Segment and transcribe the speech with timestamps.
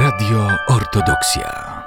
[0.00, 1.82] Radio Ortodoksja.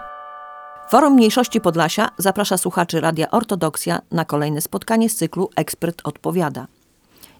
[0.89, 6.67] Forum Mniejszości Podlasia zaprasza słuchaczy Radia Ortodoksja na kolejne spotkanie z cyklu Ekspert odpowiada.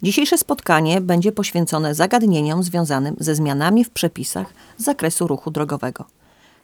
[0.04, 4.48] Dzisiejsze spotkanie będzie poświęcone zagadnieniom związanym ze zmianami w przepisach
[4.78, 6.06] z zakresu ruchu drogowego.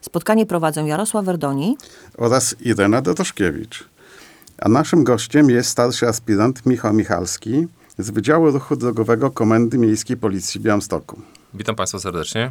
[0.00, 1.76] Spotkanie prowadzą Jarosław Werdoni
[2.18, 3.88] oraz Irena Dodoszkiewicz.
[4.58, 7.66] A naszym gościem jest starszy aspirant Michał Michalski
[7.98, 11.20] z Wydziału Ruchu Drogowego Komendy Miejskiej Policji w Białymstoku.
[11.54, 12.50] Witam Państwa serdecznie.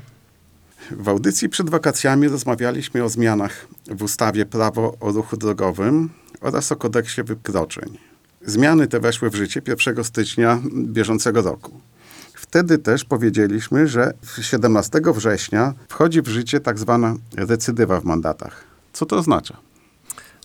[0.91, 6.09] W audycji przed wakacjami rozmawialiśmy o zmianach w ustawie Prawo o ruchu drogowym
[6.41, 7.98] oraz o kodeksie wykroczeń.
[8.45, 11.81] Zmiany te weszły w życie 1 stycznia bieżącego roku.
[12.34, 18.63] Wtedy też powiedzieliśmy, że 17 września wchodzi w życie tak zwana recydywa w mandatach.
[18.94, 19.58] Co to oznacza?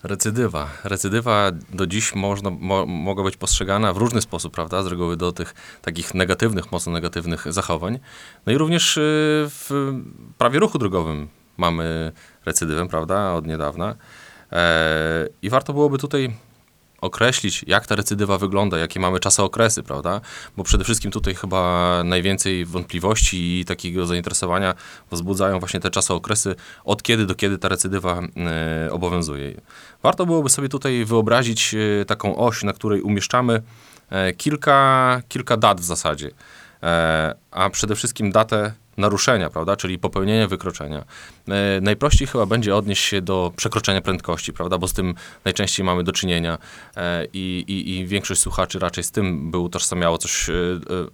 [0.03, 0.69] Recydywa.
[0.83, 4.83] Recydywa do dziś można, mo, mogła być postrzegana w różny sposób, prawda?
[4.83, 7.99] Z reguły do tych takich negatywnych, mocno negatywnych zachowań.
[8.45, 9.01] No i również y,
[9.49, 9.93] w
[10.37, 12.11] prawie ruchu drogowym mamy
[12.45, 13.33] recydywę, prawda?
[13.33, 13.95] Od niedawna.
[14.51, 16.35] E, I warto byłoby tutaj
[17.01, 20.21] określić, jak ta recydywa wygląda, jakie mamy czasokresy, prawda?
[20.57, 24.73] Bo przede wszystkim tutaj chyba najwięcej wątpliwości i takiego zainteresowania
[25.11, 29.61] wzbudzają właśnie te czasokresy, od kiedy do kiedy ta recydywa e, obowiązuje.
[30.03, 33.61] Warto byłoby sobie tutaj wyobrazić e, taką oś, na której umieszczamy
[34.09, 36.31] e, kilka, kilka dat w zasadzie,
[37.51, 41.03] a przede wszystkim datę naruszenia, prawda, czyli popełnienia wykroczenia.
[41.47, 46.03] E, najprościej chyba będzie odnieść się do przekroczenia prędkości, prawda, bo z tym najczęściej mamy
[46.03, 46.57] do czynienia
[46.95, 47.65] e, i,
[47.97, 50.53] i, większość słuchaczy raczej z tym by utożsamiało coś, e,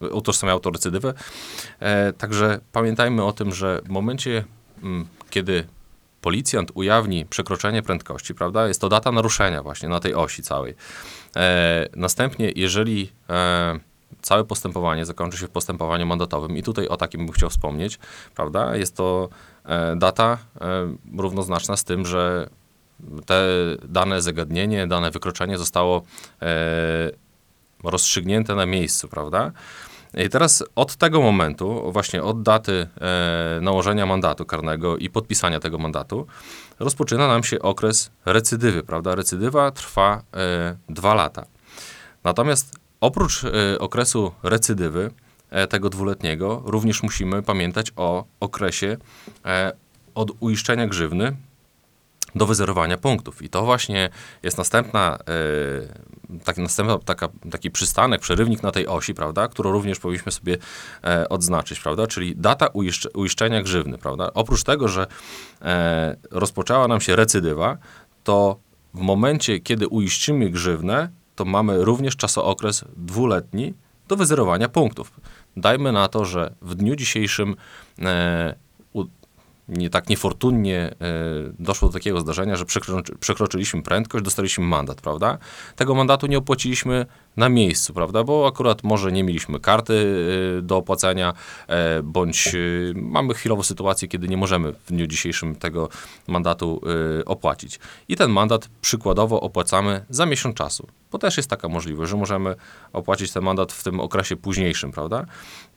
[0.05, 1.13] e utożsamiało to recydywę.
[1.79, 4.43] E, także pamiętajmy o tym, że w momencie, m,
[4.83, 5.67] mm, kiedy
[6.21, 10.73] policjant ujawni przekroczenie prędkości, prawda, jest to data naruszenia właśnie na tej osi całej.
[11.35, 13.11] E, następnie, jeżeli
[14.21, 17.99] całe postępowanie zakończy się w postępowaniu mandatowym i tutaj o takim bym chciał wspomnieć,
[18.35, 18.75] prawda?
[18.75, 19.29] Jest to
[19.65, 22.49] e, data e, równoznaczna z tym, że
[23.25, 23.45] te
[23.83, 26.01] dane zagadnienie, dane wykroczenie zostało
[26.41, 27.11] e,
[27.83, 29.51] rozstrzygnięte na miejscu, prawda?
[30.17, 35.77] I teraz od tego momentu, właśnie od daty e, nałożenia mandatu karnego i podpisania tego
[35.77, 36.27] mandatu,
[36.79, 39.15] rozpoczyna nam się okres recydywy, prawda?
[39.15, 41.45] Recydywa trwa e, dwa lata.
[42.23, 45.11] Natomiast Oprócz y, okresu recydywy
[45.49, 48.97] e, tego dwuletniego, również musimy pamiętać o okresie
[49.45, 49.71] e,
[50.15, 51.35] od uiszczenia grzywny
[52.35, 53.41] do wyzerowania punktów.
[53.41, 54.09] I to właśnie
[54.43, 55.17] jest następna,
[56.37, 60.57] e, tak, następna taka, taki przystanek, przerywnik na tej osi, prawda, którą również powinniśmy sobie
[61.03, 64.33] e, odznaczyć, prawda, czyli data uiszcz, uiszczenia grzywny, prawda.
[64.33, 65.07] Oprócz tego, że
[65.61, 67.77] e, rozpoczęła nam się recydywa,
[68.23, 68.59] to
[68.93, 73.73] w momencie, kiedy uiszczymy grzywnę, to mamy również czasookres dwuletni
[74.07, 75.11] do wyzerowania punktów.
[75.57, 77.55] Dajmy na to, że w dniu dzisiejszym
[78.01, 78.55] e,
[79.67, 80.95] nie tak niefortunnie e,
[81.59, 85.37] doszło do takiego zdarzenia, że przekroczy, przekroczyliśmy prędkość, dostaliśmy mandat, prawda?
[85.75, 87.05] Tego mandatu nie opłaciliśmy
[87.37, 88.23] na miejscu, prawda?
[88.23, 90.15] Bo akurat może nie mieliśmy karty
[90.57, 91.33] e, do opłacenia,
[91.67, 92.55] e, bądź
[92.95, 95.89] mamy chwilową sytuację, kiedy nie możemy w dniu dzisiejszym tego
[96.27, 96.81] mandatu
[97.25, 97.79] opłacić.
[98.07, 102.55] I ten mandat przykładowo opłacamy za miesiąc czasu, bo też jest taka możliwość, że możemy
[102.93, 105.25] opłacić ten mandat w tym okresie późniejszym, prawda?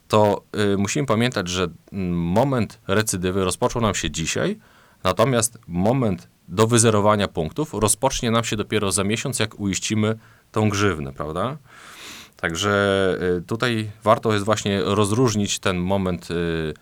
[0.07, 0.43] to
[0.73, 4.59] y, musimy pamiętać, że mm, moment recydywy rozpoczął nam się dzisiaj,
[5.03, 10.17] natomiast moment do wyzerowania punktów rozpocznie nam się dopiero za miesiąc, jak uiścimy
[10.51, 11.57] tą grzywnę, prawda?
[12.35, 16.73] Także y, tutaj warto jest właśnie rozróżnić ten moment y, y,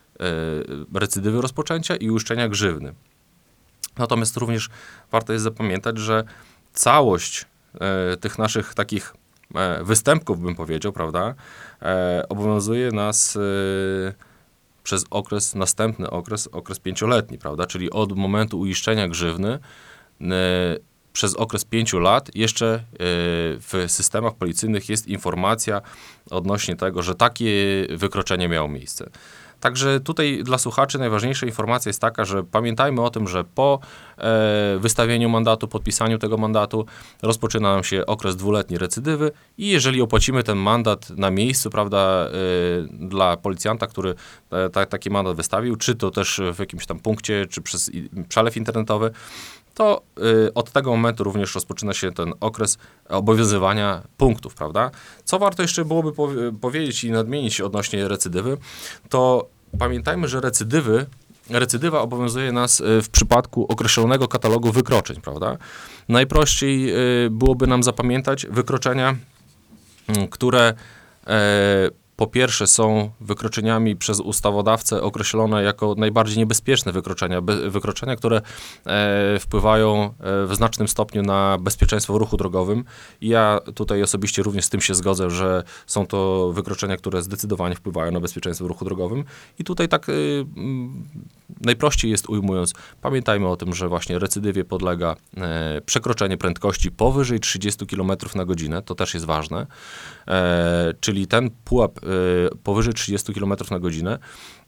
[0.93, 2.93] recydywy rozpoczęcia i uiszczenia grzywny.
[3.97, 4.69] Natomiast również
[5.11, 6.23] warto jest zapamiętać, że
[6.73, 7.45] całość
[8.21, 9.13] tych naszych takich
[9.55, 11.35] E, występków, bym powiedział, prawda,
[11.81, 13.37] e, obowiązuje nas
[14.83, 19.59] przez okres, następny okres, okres pięcioletni, prawda, czyli od momentu uiszczenia grzywny
[21.15, 22.83] przez okres pięciu lat jeszcze
[23.59, 25.81] w systemach policyjnych jest informacja
[26.29, 27.53] odnośnie tego, że takie
[27.89, 29.09] wykroczenie miało miejsce.
[29.59, 33.79] Także tutaj dla słuchaczy najważniejsza informacja jest taka, że pamiętajmy o tym, że po
[34.17, 36.85] e, wystawieniu mandatu, podpisaniu tego mandatu
[37.21, 42.31] rozpoczyna nam się okres dwuletni recydywy i jeżeli opłacimy ten mandat na miejscu, prawda, e,
[43.07, 44.15] dla policjanta, który
[44.51, 47.91] e, ta, taki mandat wystawił, czy to też w jakimś tam punkcie, czy przez
[48.29, 49.11] przelew internetowy,
[49.75, 50.01] to
[50.47, 52.77] y, od tego momentu również rozpoczyna się ten okres
[53.09, 54.91] obowiązywania punktów, prawda?
[55.23, 56.11] Co warto jeszcze byłoby
[56.61, 58.57] powiedzieć i nadmienić odnośnie recydywy,
[59.09, 59.47] to
[59.79, 61.05] pamiętajmy, że recydywy
[61.49, 65.57] recydywa obowiązuje nas y, w przypadku określonego katalogu wykroczeń, prawda?
[66.09, 66.93] Najprościej
[67.25, 69.15] y, byłoby nam zapamiętać wykroczenia,
[70.07, 70.73] mm, które
[71.27, 78.41] e, po pierwsze są wykroczeniami przez ustawodawcę określone jako najbardziej niebezpieczne wykroczenia, wykroczenia, które
[78.85, 80.11] e, wpływają e,
[80.45, 82.83] w znacznym stopniu na bezpieczeństwo w ruchu drogowym.
[83.21, 88.11] Ja tutaj osobiście również z tym się zgodzę, że są to wykroczenia, które zdecydowanie wpływają
[88.11, 89.23] na bezpieczeństwo w ruchu drogowym.
[89.59, 91.03] I tutaj tak mm,
[91.61, 97.87] najprościej jest ujmując, pamiętajmy o tym, że właśnie recydywie podlega e, przekroczenie prędkości powyżej 30
[97.87, 99.67] km na godzinę, to też jest ważne,
[100.27, 102.04] e, czyli ten pułap e,
[102.63, 104.19] powyżej 30 km na godzinę,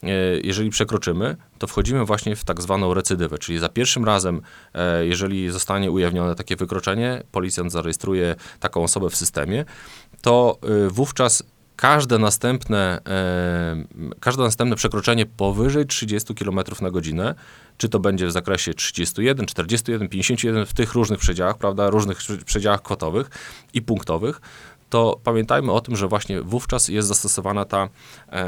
[0.03, 0.09] e,
[0.43, 4.41] jeżeli przekroczymy, to wchodzimy właśnie w tak zwaną recydywę, czyli za pierwszym razem,
[4.73, 9.65] e, jeżeli zostanie ujawnione takie wykroczenie, policjant zarejestruje taką osobę w systemie,
[10.21, 11.43] to e, wówczas
[11.77, 17.35] każde następne, e, każde następne przekroczenie powyżej 30 km na godzinę,
[17.77, 22.81] czy to będzie w zakresie 31, 41, 51, w tych różnych przedziałach, prawda, różnych przedziałach
[22.81, 23.29] kwotowych
[23.73, 24.41] i punktowych,
[24.89, 27.89] to pamiętajmy o tym, że właśnie wówczas jest zastosowana ta,
[28.29, 28.47] e,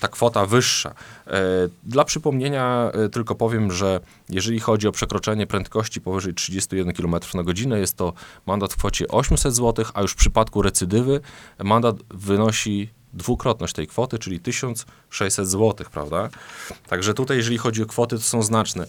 [0.00, 0.94] ta kwota wyższa.
[1.26, 1.40] E,
[1.82, 7.42] dla przypomnienia e, tylko powiem, że jeżeli chodzi o przekroczenie prędkości powyżej 31 km na
[7.42, 8.12] godzinę, jest to
[8.46, 11.20] mandat w kwocie 800 zł, a już w przypadku recydywy
[11.58, 16.28] mandat wynosi dwukrotność tej kwoty, czyli 1600 zł, prawda?
[16.88, 18.86] Także tutaj, jeżeli chodzi o kwoty, to są znaczne.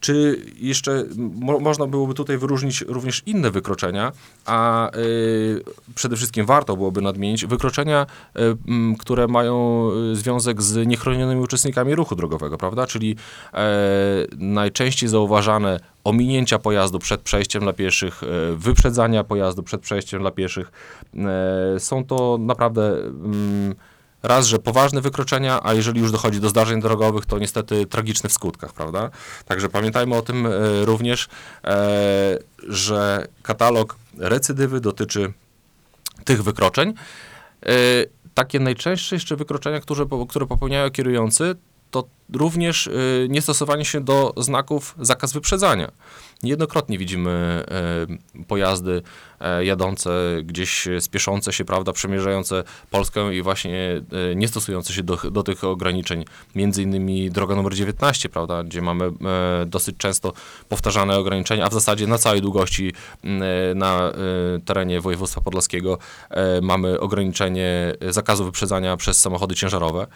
[0.00, 1.04] Czy jeszcze
[1.40, 4.12] mo można byłoby tutaj wyróżnić również inne wykroczenia,
[4.46, 5.62] a y,
[5.94, 8.06] przede wszystkim warto byłoby nadmienić wykroczenia,
[8.36, 8.40] y,
[8.98, 12.86] które mają y, związek z niechronionymi uczestnikami ruchu drogowego, prawda?
[12.86, 13.16] Czyli
[13.54, 13.68] e,
[14.38, 18.26] najczęściej zauważane ominięcia pojazdu przed przejściem dla pieszych, e,
[18.56, 20.72] wyprzedzania pojazdu przed przejściem dla pieszych.
[21.14, 22.96] E, są to naprawdę.
[24.22, 28.32] Raz, że poważne wykroczenia, a jeżeli już dochodzi do zdarzeń drogowych, to niestety tragiczne w
[28.32, 29.10] skutkach, prawda?
[29.44, 30.50] Także pamiętajmy o tym e,
[30.84, 31.28] również,
[31.64, 32.38] e,
[32.68, 35.32] że katalog recydywy dotyczy
[36.24, 36.94] tych wykroczeń.
[37.66, 37.72] E,
[38.34, 39.80] takie najczęstsze jeszcze wykroczenia,
[40.28, 41.54] które popełniają kierujący,
[41.90, 45.90] to również y, niestosowanie się do znaków zakaz wyprzedzania.
[46.42, 47.64] Niejednokrotnie widzimy
[48.38, 49.02] y, pojazdy
[49.60, 50.10] y, jadące
[50.44, 55.64] gdzieś, spieszące się, prawda, przemierzające Polskę i właśnie y, nie stosujące się do, do tych
[55.64, 56.24] ograniczeń.
[56.54, 59.10] Między innymi droga numer 19, prawda, gdzie mamy
[59.66, 60.32] dosyć często
[60.68, 62.92] powtarzane ograniczenia, a w zasadzie na całej długości
[63.74, 64.12] na
[64.64, 65.98] terenie województwa podlaskiego
[66.62, 70.06] mamy ograniczenie zakazu wyprzedzania przez samochody ciężarowe,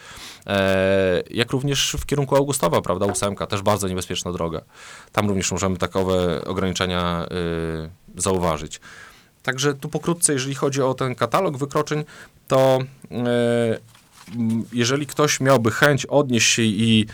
[1.31, 4.61] jak również w kierunku Augustowa, prawda, ósemka, też bardzo niebezpieczna droga.
[5.13, 7.27] Tam również możemy takowe ograniczenia
[8.17, 8.81] y, zauważyć.
[9.43, 12.05] Także tu pokrótce, jeżeli chodzi o ten katalog wykroczeń,
[12.49, 13.15] to y,
[14.73, 17.07] jeżeli ktoś miałby chęć odnieść się i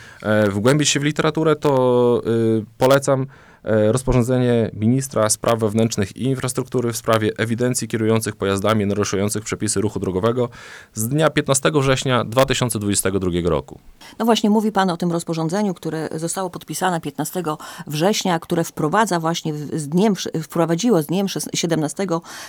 [0.47, 3.27] y, wgłębić się w literaturę, to y, polecam E,
[3.65, 10.49] rozporządzenie ministra spraw wewnętrznych i infrastruktury w sprawie ewidencji kierujących pojazdami naruszających przepisy ruchu drogowego
[10.95, 13.79] z dnia 15 września 2022 roku.
[14.19, 17.43] No właśnie, mówi Pan o tym rozporządzeniu, które zostało podpisane 15
[17.87, 22.07] września, które wprowadza właśnie z dniem, wprowadziło z dniem 17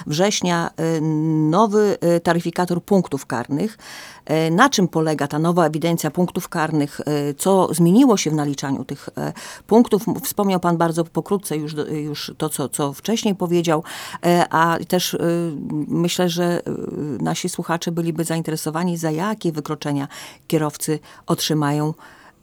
[0.08, 1.02] września y,
[1.50, 3.78] nowy y, taryfikator punktów karnych.
[4.48, 7.02] Y, na czym polega ta nowa ewidencja punktów karnych?
[7.38, 9.10] Co zmieniło się w naliczaniu tych
[9.68, 10.06] punktów?
[10.24, 13.84] Wspomniał Pan bardzo bardzo pokrótce już, już to, co, co wcześniej powiedział,
[14.26, 15.20] e, a też e,
[15.88, 16.62] myślę, że e,
[17.24, 20.08] nasi słuchacze byliby zainteresowani, za jakie wykroczenia
[20.48, 21.94] kierowcy otrzymają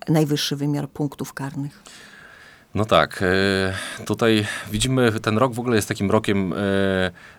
[0.08, 1.82] najwyższy wymiar punktów karnych.
[2.78, 3.24] No tak,
[4.06, 6.54] tutaj widzimy, ten rok w ogóle jest takim rokiem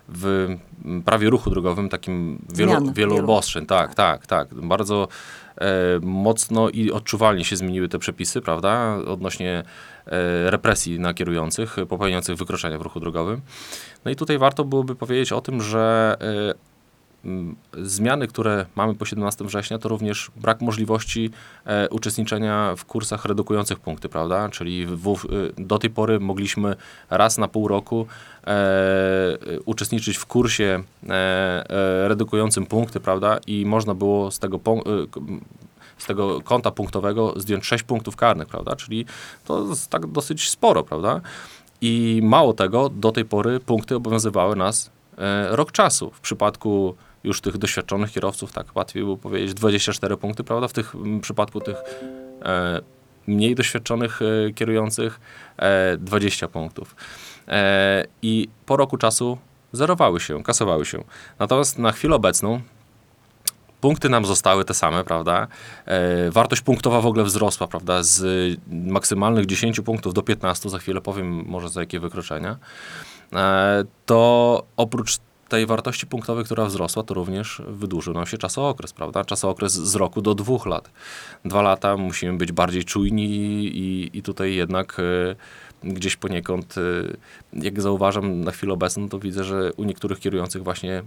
[0.08, 0.56] w
[1.04, 3.66] prawie ruchu drogowym, takim wielu, Zmian, wielu obostrzeń.
[3.66, 4.54] Tak, tak, tak.
[4.54, 5.08] Bardzo
[6.02, 9.64] mocno i odczuwalnie się zmieniły te przepisy, prawda, odnośnie
[10.06, 13.40] E, represji na kierujących popełniających wykroczenia w ruchu drogowym.
[14.04, 16.69] No i tutaj warto byłoby powiedzieć o tym, że e,
[17.82, 21.30] zmiany, które mamy po 17 września, to również brak możliwości
[21.64, 24.48] e, uczestniczenia w kursach redukujących punkty, prawda?
[24.48, 25.16] Czyli w,
[25.58, 26.76] do tej pory mogliśmy
[27.10, 28.06] raz na pół roku
[28.46, 33.38] e, uczestniczyć w kursie e, redukującym punkty, prawda?
[33.46, 34.60] I można było z tego
[35.98, 38.76] z tego konta punktowego zdjąć 6 punktów karnych, prawda?
[38.76, 39.06] Czyli
[39.44, 41.20] to jest tak dosyć sporo, prawda?
[41.80, 46.10] I mało tego, do tej pory punkty obowiązywały nas e, rok czasu.
[46.10, 50.68] W przypadku już tych doświadczonych kierowców, tak łatwiej było powiedzieć, 24 punkty, prawda?
[50.68, 51.76] W tych w przypadku tych
[52.42, 52.80] e,
[53.26, 55.20] mniej doświadczonych e, kierujących
[55.98, 56.96] 20 punktów.
[58.22, 59.38] I po roku czasu
[59.72, 61.04] zerowały się, kasowały się.
[61.38, 62.60] Natomiast na chwilę obecną
[63.80, 65.46] Punkty nam zostały te same, prawda?
[65.86, 68.02] E, wartość punktowa w ogóle wzrosła, prawda?
[68.02, 72.56] Z maksymalnych 10 punktów do 15, za chwilę powiem może za jakie wykroczenia.
[73.32, 75.18] E, to oprócz
[75.50, 79.24] tej wartości punktowej, która wzrosła, to również wydłużył nam się czasookres, prawda?
[79.24, 80.90] Czasookres z roku do dwóch lat.
[81.44, 83.26] Dwa lata musimy być bardziej czujni
[83.64, 85.36] i, i tutaj jednak y,
[85.84, 87.16] gdzieś poniekąd, y,
[87.52, 91.02] jak zauważam na chwilę obecną, to widzę, że u niektórych kierujących właśnie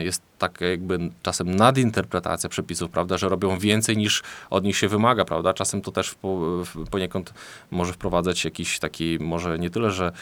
[0.00, 4.88] y, jest taka jakby czasem nadinterpretacja przepisów, prawda, że robią więcej niż od nich się
[4.88, 5.54] wymaga, prawda.
[5.54, 7.34] Czasem to też po, poniekąd
[7.70, 10.12] może wprowadzać jakiś taki, może nie tyle, że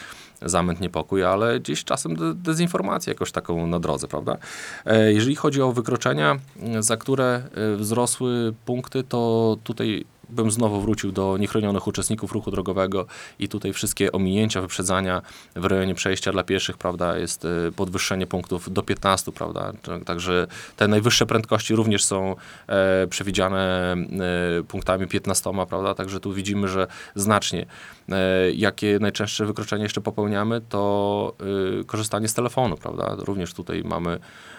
[0.42, 4.36] zamęt, niepokój, ale gdzieś czasem de dezinformację jakoś taką na drodze, prawda.
[4.84, 6.38] E, jeżeli chodzi o wykroczenia,
[6.78, 13.06] za które e, wzrosły punkty, to tutaj bym znowu wrócił do niechronionych uczestników ruchu drogowego
[13.38, 15.22] i tutaj wszystkie ominięcia, wyprzedzania
[15.56, 19.72] w rejonie przejścia dla pieszych, prawda, jest y, podwyższenie punktów do 15, prawda,
[20.04, 26.68] także te najwyższe prędkości również są e, przewidziane e, punktami 15, prawda, także tu widzimy,
[26.68, 27.66] że znacznie.
[28.08, 31.34] E, jakie najczęstsze wykroczenia jeszcze popełniamy, to
[31.80, 34.18] y, korzystanie z telefonu, prawda, również tutaj mamy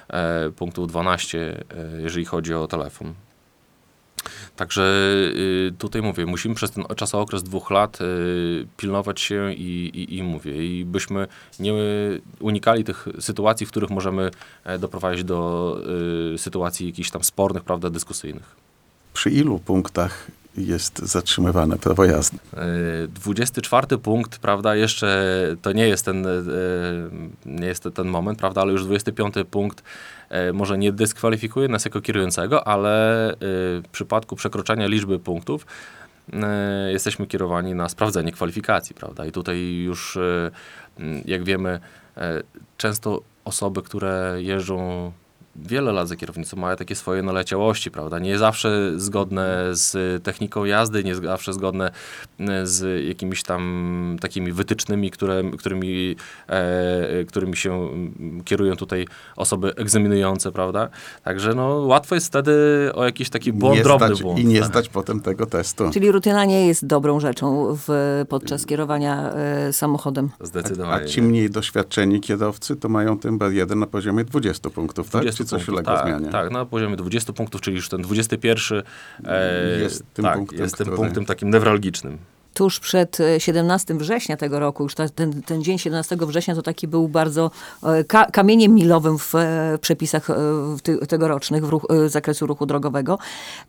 [0.09, 3.13] e, punktów 12, e, jeżeli chodzi o telefon.
[4.55, 4.83] Także
[5.35, 10.23] y, tutaj mówię, musimy przez ten czasokres dwóch lat y, pilnować się i, i, i
[10.23, 11.27] mówię, i byśmy
[11.59, 11.73] nie
[12.39, 14.31] unikali tych sytuacji, w których możemy
[14.63, 15.77] e, doprowadzić do
[16.33, 18.55] y, sytuacji jakichś tam spornych, prawda, dyskusyjnych.
[19.13, 20.27] Przy ilu punktach
[20.57, 22.37] jest zatrzymywane prawo jazdy.
[23.09, 25.27] 24 punkt, prawda, jeszcze
[25.61, 26.27] to nie jest ten,
[27.45, 29.83] nie jest ten moment, prawda, ale już 25 punkt
[30.29, 33.35] E, może nie dyskwalifikuje nas jako kierującego, ale e,
[33.83, 35.65] w przypadku przekroczenia liczby punktów
[36.33, 39.25] e, jesteśmy kierowani na sprawdzenie kwalifikacji, prawda?
[39.25, 40.17] I tutaj już,
[41.25, 41.79] jak wiemy,
[42.77, 45.11] często osoby, które jeżdżą
[45.57, 48.19] wiele lat za kierownicą mają takie swoje naleciałości, prawda?
[48.19, 51.91] Nie zawsze zgodne z techniką jazdy, nie zawsze zgodne
[52.39, 56.15] e, z jakimiś tam takimi wytycznymi, które, którymi,
[56.47, 60.89] e, którymi się mm, kierują tutaj osoby egzaminujące, prawda?
[61.23, 62.53] Także no, łatwo jest wtedy
[62.93, 64.39] o jakiś taki błąd, nie drobny stać, błąd.
[64.39, 64.69] I nie tak.
[64.69, 65.89] stać potem tego testu.
[65.93, 70.29] Czyli rutyna nie jest dobrą rzeczą w, podczas kierowania e, samochodem.
[70.41, 71.03] Zdecydowanie.
[71.03, 75.21] A ci mniej doświadczeni kierowcy to mają ten bar na poziomie 20 punktów, tak?
[75.21, 76.31] 20 Czy coś punktów, ulega tak, zmianie?
[76.31, 78.83] Tak, na poziomie 20 punktów, czyli już ten 21
[79.25, 82.17] e, Jest tym tak, punktem, jest tym który- punktem takim newralgicznym.
[82.57, 86.61] Tuż przed e, 17 września tego roku, już ta, ten, ten dzień 17 września to
[86.61, 87.51] taki był bardzo
[87.83, 90.33] e, ka, kamieniem milowym w e, przepisach e,
[90.77, 93.19] w ty, tegorocznych w ruch, e, zakresu ruchu drogowego,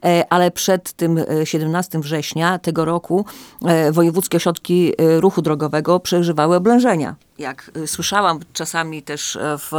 [0.05, 3.25] e, ale przed tym e, 17 września tego roku
[3.65, 7.17] e, wojewódzkie ośrodki e, ruchu drogowego przeżywały oblężenia.
[7.39, 9.73] Jak e, słyszałam czasami też e, w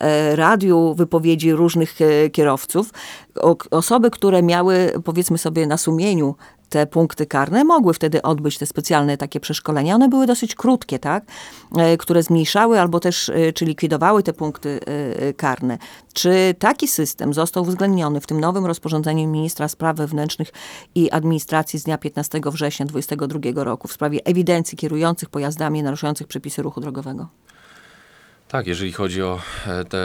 [0.00, 2.90] e, radiu wypowiedzi różnych e, kierowców,
[3.70, 6.34] osoby, które miały powiedzmy sobie na sumieniu
[6.68, 9.94] te punkty karne mogły wtedy odbyć te specjalne takie przeszkolenia.
[9.94, 11.24] One były dosyć krótkie, tak?
[11.76, 15.78] E, które zmniejszały albo też e, czy likwidowały te punkty e, karne.
[16.12, 20.52] Czy taki system został uwzględniony w tym nowym rozporządzeniu ministra spraw wewnętrznych
[20.94, 26.62] i administracji z dnia 15 września 2022 roku w sprawie ewidencji kierujących pojazdami naruszających przepisy
[26.62, 27.28] ruchu drogowego?
[28.48, 29.40] Tak, jeżeli chodzi o
[29.88, 29.98] te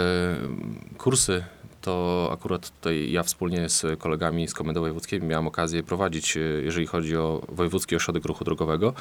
[0.98, 1.44] kursy,
[1.82, 6.88] to akurat tutaj ja wspólnie z kolegami z Komendy Wojewódzkiej miałem okazję prowadzić, e, jeżeli
[6.88, 8.94] chodzi o Wojewódzki Ośrodek Ruchu Drogowego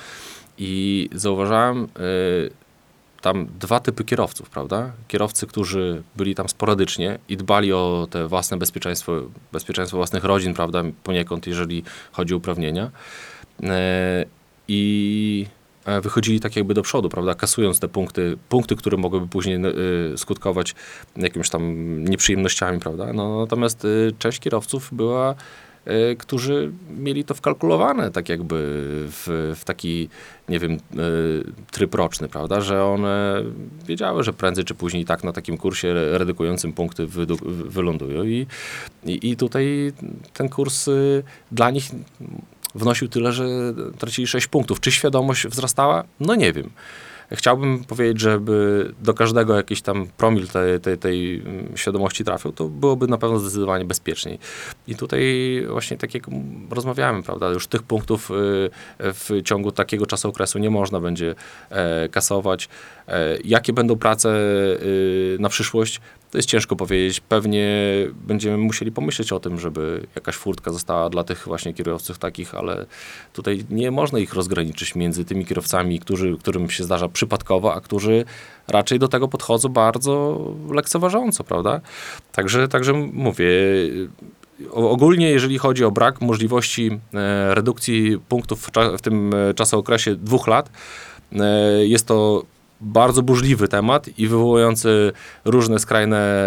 [0.59, 1.89] i zauważałem e,
[3.21, 4.93] tam dwa typy kierowców, prawda?
[5.09, 9.13] Kierowcy, którzy byli tam sporadycznie i dbali o te własne bezpieczeństwo,
[9.53, 10.83] bezpieczeństwo własnych rodzin, prawda?
[11.05, 11.83] Poniekąd, jeżeli
[12.13, 12.91] chodzi o uprawnienia.
[13.63, 14.25] E,
[14.69, 15.47] I
[16.03, 19.59] wychodzili tak jakby do przodu, prawda, kasując te punkty, punkty, które mogłyby później
[20.13, 20.75] y, skutkować
[21.17, 23.13] jakimiś tam nieprzyjemnościami, prawda.
[23.13, 25.35] No, natomiast y, część kierowców była,
[26.19, 28.57] którzy mieli to wkalkulowane tak jakby
[29.07, 30.09] w, w taki,
[30.49, 30.79] nie wiem,
[31.71, 33.43] tryb roczny, prawda, że one
[33.87, 37.07] wiedziały, że prędzej czy później tak na takim kursie redukującym punkty
[37.67, 38.47] wylądują i,
[39.05, 39.93] i, i tutaj
[40.33, 40.91] ten kurs
[41.53, 41.85] dla nich
[42.75, 43.45] wnosił tyle, że
[43.99, 44.81] tracili 6 punktów.
[44.81, 46.05] Czy świadomość wzrastała?
[46.21, 46.71] No nie wiem.
[47.33, 52.69] Chciałbym powiedzieć, żeby do każdego jakiś tam promil tej, tej, tej mm, świadomości trafił, to
[52.69, 54.39] byłoby na pewno zdecydowanie bezpieczniej.
[54.87, 55.23] I tutaj
[55.69, 56.25] właśnie tak jak
[56.71, 58.35] rozmawiamy, prawda, już tych punktów y,
[58.99, 61.35] w ciągu takiego czasu okresu nie można będzie
[61.71, 62.69] e, kasować.
[63.09, 66.01] E, Jakie będą prace y, na przyszłość?
[66.31, 67.21] To jest ciężko powiedzieć.
[67.21, 67.69] Pewnie
[68.27, 72.87] będziemy musieli pomyśleć o tym, żeby jakaś furtka została dla tych właśnie kierowców takich, ale
[73.33, 78.25] tutaj nie można ich rozgraniczyć między tymi kierowcami, którzy, którym się zdarza przypadkowo, a którzy
[78.69, 80.39] raczej do tego podchodzą bardzo
[80.71, 81.81] lekceważąco, prawda?
[82.33, 83.47] Także, także mówię,
[84.73, 90.71] ogólnie jeżeli chodzi o brak możliwości e, redukcji punktów w tym e, czasookresie dwóch lat,
[91.33, 92.45] e, jest to
[92.81, 95.13] bardzo burzliwy temat i wywołujący
[95.45, 96.45] różne skrajne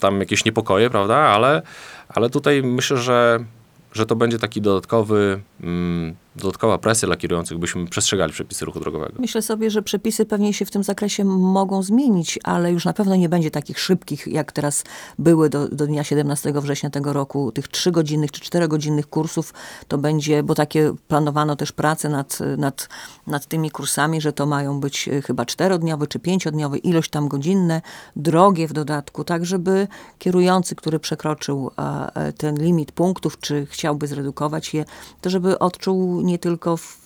[0.00, 1.16] tam jakieś niepokoje, prawda?
[1.16, 1.62] Ale,
[2.08, 3.44] ale tutaj myślę, że,
[3.92, 9.12] że to będzie taki dodatkowy, mm, dodatkowa presja dla kierujących, byśmy przestrzegali przepisy ruchu drogowego.
[9.18, 13.16] Myślę sobie, że przepisy pewnie się w tym zakresie mogą zmienić, ale już na pewno
[13.16, 14.84] nie będzie takich szybkich, jak teraz
[15.18, 19.54] były do, do dnia 17 września tego roku, tych trzygodzinnych czy czterogodzinnych kursów.
[19.88, 22.88] To będzie, bo takie planowano też pracę nad, nad,
[23.26, 27.82] nad tymi kursami, że to mają być e, chyba czterodniowe czy pięciodniowe, ilość tam godzinne,
[28.16, 29.88] drogie w dodatku, tak żeby
[30.18, 34.84] kierujący, który przekroczył e, e, ten limit punktów, czy chciałby zredukować je,
[35.20, 36.98] to żeby odczuł nie tylko, w,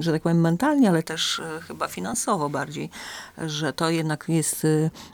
[0.00, 2.90] że tak powiem, mentalnie, ale też e, chyba finansowo bardziej,
[3.38, 4.66] że to jednak jest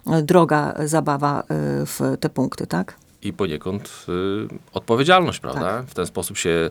[0.07, 1.45] e, droga zabawa e,
[1.87, 2.95] w te punkty, tak?
[3.23, 5.61] i poniekąd y, odpowiedzialność, prawda?
[5.61, 5.87] Tak.
[5.87, 6.71] W ten sposób się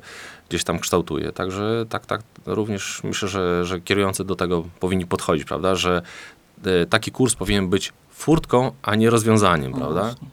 [0.49, 1.31] gdzieś tam kształtuje.
[1.31, 5.75] Także tak, tak, również myślę, że, że kierujący do tego powinni podchodzić, prawda?
[5.75, 6.01] Że
[6.67, 10.01] y, taki kurs powinien być furtką, a nie rozwiązaniem, No prawda?
[10.01, 10.27] właśnie.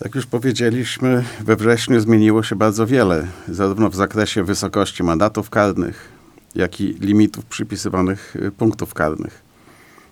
[0.00, 6.08] Jak już powiedzieliśmy, we wrześniu zmieniło się bardzo wiele, zarówno w zakresie wysokości mandatów karnych,
[6.54, 9.42] jak i limitów przypisywanych y, punktów karnych.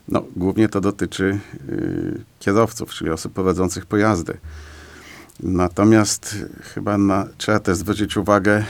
[0.09, 1.39] No, głównie to dotyczy
[1.69, 4.39] y, kierowców, czyli osób prowadzących pojazdy.
[5.41, 6.37] Natomiast
[6.75, 8.65] chyba na, trzeba też zwrócić uwagę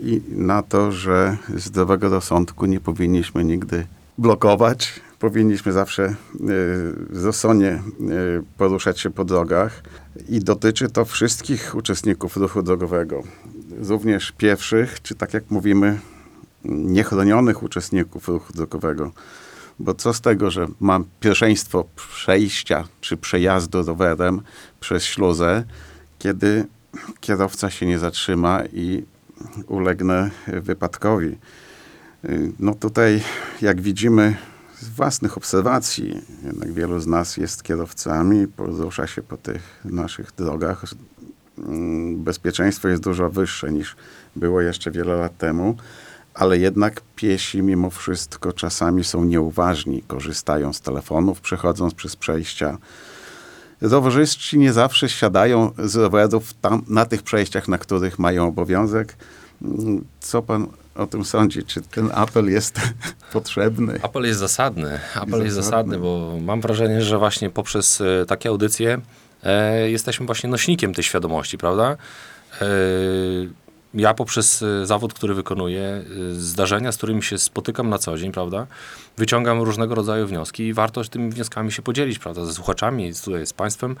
[0.00, 3.86] i na to, że zdrowego rozsądku nie powinniśmy nigdy
[4.18, 5.00] blokować.
[5.26, 6.14] Powinniśmy zawsze
[7.12, 9.82] rozsądnie y, poruszać się po drogach
[10.28, 13.22] i dotyczy to wszystkich uczestników ruchu drogowego,
[13.78, 15.98] również pieszych, czy tak jak mówimy,
[16.64, 19.12] niechronionych uczestników ruchu drogowego.
[19.78, 24.40] Bo co z tego, że mam pierwszeństwo przejścia czy przejazdu rowerem
[24.80, 25.64] przez śluzę,
[26.18, 26.64] kiedy
[27.20, 29.04] kierowca się nie zatrzyma i
[29.66, 31.38] ulegnę wypadkowi.
[32.24, 33.22] Y, No tutaj,
[33.62, 34.36] jak widzimy
[34.80, 40.84] z własnych obserwacji, jednak wielu z nas jest kierowcami, porusza się po tych naszych drogach.
[41.58, 43.96] Mm, Bezpieczeństwo jest dużo wyższe niż
[44.36, 45.76] było jeszcze wiele lat temu,
[46.34, 52.78] ale jednak piesi mimo wszystko czasami są nieuważni, korzystają z telefonów przechodząc przez przejścia.
[53.80, 59.16] Rowerzyści nie zawsze siadają z rowerów tam, na tych przejściach, na których mają obowiązek.
[60.20, 61.64] Co pan o tym sądzi?
[61.64, 62.80] Czy ten apel jest
[63.32, 63.98] potrzebny?
[64.02, 65.00] Apel jest zasadny.
[65.14, 65.98] Apel jest Zasadny.
[65.98, 69.00] bo mam wrażenie, że właśnie poprzez e, takie audycje
[69.42, 71.96] e, jesteśmy właśnie nośnikiem tej świadomości, prawda?
[72.60, 72.66] E,
[73.94, 78.32] ja poprzez e, zawód, który wykonuję, e, zdarzenia, z którymi się spotykam na co dzień,
[78.32, 78.66] prawda,
[79.16, 83.52] wyciągam różnego rodzaju wnioski i warto tymi wnioskami się podzielić, prawda, ze słuchaczami, tutaj z
[83.52, 83.96] państwem.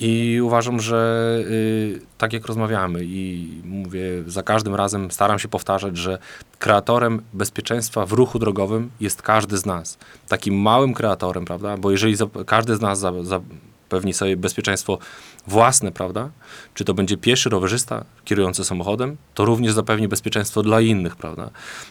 [0.00, 5.96] I uważam, że y, tak jak rozmawiamy i mówię, za każdym razem staram się powtarzać,
[5.96, 6.18] że
[6.58, 9.98] kreatorem bezpieczeństwa w ruchu drogowym jest każdy z nas.
[10.28, 11.76] Takim małym kreatorem, prawda?
[11.76, 14.98] Bo jeżeli za, każdy z nas za, zapewni sobie bezpieczeństwo
[15.46, 16.30] własne, prawda?
[16.74, 21.50] Czy to będzie pieszy, rowerzysta, kierujący samochodem, to również zapewni bezpieczeństwo dla innych, prawda?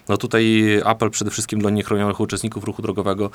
[0.10, 3.30] No tutaj apel przede wszystkim dla niechronionych uczestników ruchu drogowego.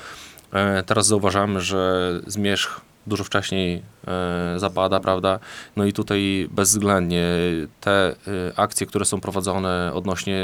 [0.52, 5.38] E, teraz zauważamy, że zmierzch dużo wcześniej e, zapada, prawda?
[5.76, 7.26] No i tutaj bezwzględnie
[7.80, 8.14] te e,
[8.56, 10.38] akcje, które są prowadzone odnośnie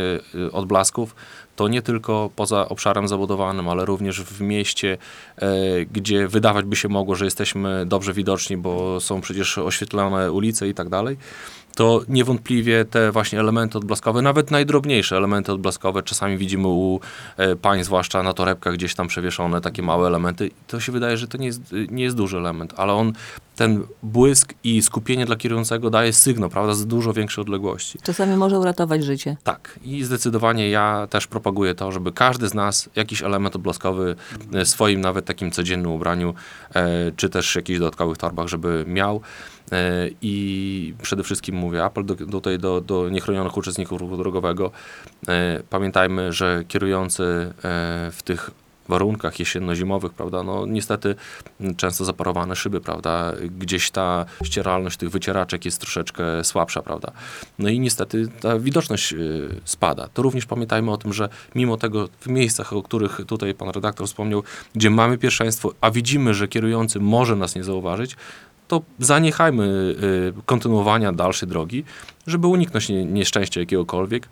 [0.49, 1.15] e, odblasków,
[1.57, 4.99] to nie tylko poza obszarem zabudowanym, ale również w mieście,
[5.93, 10.75] gdzie wydawać by się mogło, że jesteśmy dobrze widoczni, bo są przecież oświetlone ulice i
[10.75, 11.17] tak dalej,
[11.79, 17.01] to niewątpliwie te właśnie elementy odblaskowe, nawet najdrobniejsze elementy odblaskowe, czasami widzimy u
[17.37, 20.51] e, pań, zwłaszcza na torebkach gdzieś tam przewieszone takie małe elementy.
[20.67, 23.13] To się wydaje, że to nie jest, nie jest duży element, ale on,
[23.57, 27.99] ten błysk i skupienie dla kierującego daje sygnał, prawda, z dużo większej odległości.
[28.03, 29.37] Czasami może uratować życie.
[29.45, 34.17] Tak, i zdecydowanie ja też propaguję to, żeby każdy z nas jakiś element odblaskowy
[34.53, 36.35] e, w swoim nawet takim codziennym ubraniu,
[36.75, 39.21] e, czy też jakichś dodatkowych torbach, żeby miał.
[39.73, 44.71] E, I przede wszystkim mówię, apel do, tutaj do, do niechronionych uczestników ruchu drogowego.
[45.29, 47.53] E, pamiętajmy, że kierujący e,
[48.13, 48.51] w tych
[48.89, 51.15] warunkach jesienno-zimowych, prawda, no niestety
[51.77, 57.13] często zaparowane szyby, prawda, gdzieś ta ścieralność tych wycieraczek jest troszeczkę słabsza, prawda.
[57.59, 59.15] No i niestety ta widoczność
[59.65, 60.09] spada.
[60.15, 64.07] To również pamiętajmy o tym, że mimo tego w miejscach, o których tutaj pan redaktor
[64.07, 64.43] wspomniał,
[64.75, 68.17] gdzie mamy pierwszeństwo, a widzimy, że kierujący może nas nie zauważyć,
[68.69, 69.95] to zaniechajmy
[70.39, 71.85] y, kontynuowania dalszej drogi,
[72.27, 74.29] żeby uniknąć nie, nieszczęścia jakiegokolwiek,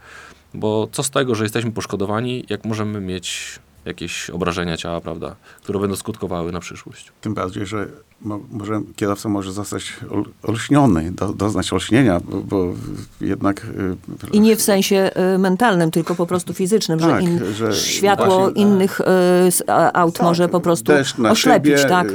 [0.55, 5.79] bo co z tego, że jesteśmy poszkodowani, jak możemy mieć jakieś obrażenia ciała, prawda, które
[5.81, 7.13] będą skutkowały na przyszłość.
[7.21, 7.87] Tym bardziej, że
[8.23, 12.75] mo, może, kierowca może zostać ol, olśniony, do, doznać olśnienia, bo, bo
[13.21, 13.65] jednak...
[13.65, 13.97] y,
[14.33, 18.27] I nie w sensie y, mentalnym, tylko po prostu fizycznym, Tak, że, in, że światło
[18.39, 19.05] właśnie- innych y,
[19.47, 20.93] s- a- aut Tak, może po prostu
[21.31, 22.09] oślepić, szybie, tak?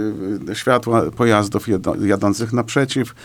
[0.52, 3.16] y, światła pojazdów jedno, jadących naprzeciw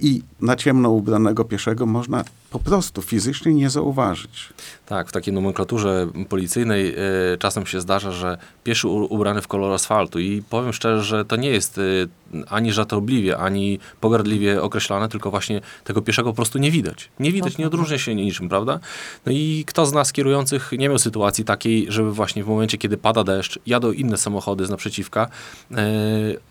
[0.00, 4.48] i na ciemno ubranego pieszego można po prostu fizycznie nie zauważyć.
[4.86, 6.94] Tak, w takiej nomenklaturze policyjnej
[7.34, 11.24] y, czasem się zdarza, że pieszy u, ubrany w kolor asfaltu i powiem szczerze, że
[11.24, 12.08] to nie jest y,
[12.48, 17.08] ani żartobliwie, ani pogardliwie określane, tylko właśnie tego pieszego po prostu nie widać.
[17.20, 18.80] Nie widać, nie odróżnia się niczym, prawda?
[19.26, 22.96] No i kto z nas kierujących nie miał sytuacji takiej, żeby właśnie w momencie, kiedy
[22.96, 25.28] pada deszcz, jadą inne samochody z naprzeciwka,
[25.70, 25.76] y,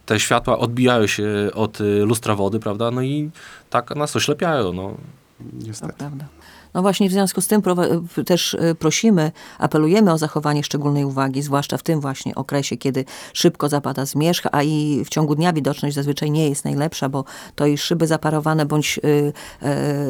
[0.05, 2.91] te światła odbijają się od y, lustra wody, prawda?
[2.91, 3.29] No i
[3.69, 4.97] tak nas oślepiają, no.
[5.37, 5.93] To Niestety.
[5.97, 6.25] prawda.
[6.77, 7.61] No właśnie w związku z tym
[8.25, 13.69] też y, prosimy, apelujemy o zachowanie szczególnej uwagi, zwłaszcza w tym właśnie okresie, kiedy szybko
[13.69, 17.23] zapada zmierzch, a i w ciągu dnia widoczność zazwyczaj nie jest najlepsza, bo
[17.55, 19.33] to i szyby zaparowane bądź y,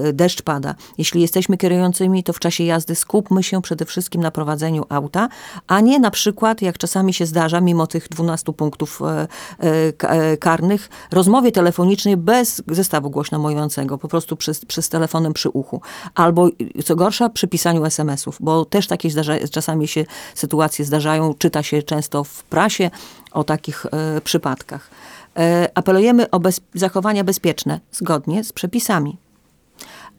[0.10, 0.76] y, deszcz pada.
[0.98, 5.30] Jeśli jesteśmy kierującymi, to w czasie jazdy skupmy się przede wszystkim na prowadzeniu auta,
[5.68, 9.28] a nie na przykład, jak czasami się zdarza, mimo tych 12 punktów e,
[9.60, 15.34] e, ka- e, karnych, rozmowie telefonicznej bez zestawu głośno mówiącego, po prostu przez, przez telefonem
[15.34, 15.82] przy uchu.
[16.16, 16.48] Albo,
[16.86, 21.84] co gorsza, przy pisaniu SMS-ów, bo też takie zdarza, czasami się sytuacje zdarzają, czyta się
[21.84, 22.92] często w prasie
[23.32, 24.90] o takich e, przypadkach.
[25.38, 29.18] E, apelujemy o bez, zachowania bezpieczne, zgodnie z przepisami.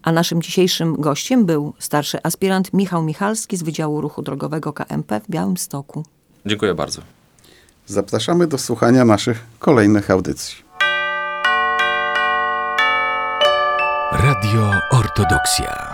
[0.03, 5.29] A naszym dzisiejszym gościem był starszy aspirant Michał Michalski z Wydziału Ruchu Drogowego KMP w
[5.29, 6.03] Białymstoku.
[6.45, 7.01] Dziękuję bardzo.
[7.87, 10.69] Zapraszamy do słuchania naszych kolejnych audycji.
[14.11, 15.88] Radio Ortodoksja.